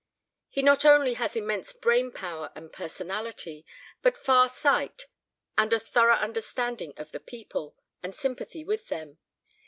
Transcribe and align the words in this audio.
"He 0.49 0.63
not 0.63 0.83
only 0.83 1.13
has 1.13 1.35
immense 1.35 1.73
brain 1.73 2.09
power 2.11 2.51
and 2.55 2.73
personality, 2.73 3.67
but 4.01 4.15
farsight 4.17 5.03
and 5.59 5.71
a 5.73 5.79
thorough 5.79 6.15
understanding 6.15 6.95
of 6.97 7.11
the 7.11 7.19
people, 7.19 7.75
and 8.01 8.15
sympathy 8.15 8.63
with 8.63 8.87
them. 8.87 9.19